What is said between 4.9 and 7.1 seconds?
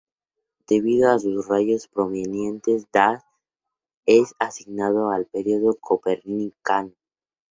al Período Copernicano.